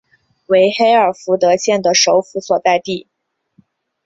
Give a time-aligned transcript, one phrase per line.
[0.47, 3.07] 为黑尔福德县的首府所在地。